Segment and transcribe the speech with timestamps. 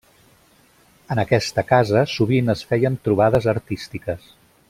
[1.15, 4.29] En aquesta casa sovint es feien trobades artístiques.